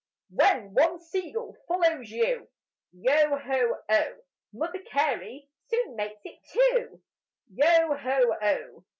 [0.31, 2.47] When one sea gull follows you,
[2.91, 4.13] Yo ho oh!
[4.51, 6.99] Mother Carey soon makes it two:
[7.53, 8.83] Yo ho oh!